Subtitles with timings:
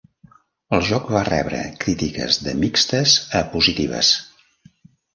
[0.77, 4.15] El joc va rebre crítiques de mixtes a positives.